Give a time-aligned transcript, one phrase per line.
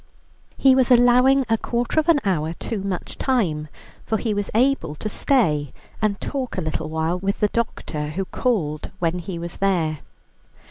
[0.57, 3.67] He was allowing a quarter of an hour too much time,
[4.03, 8.25] for he was able to stay and talk a little while with the doctor, who
[8.25, 9.99] called when he was there.